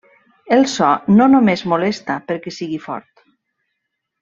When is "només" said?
1.33-1.63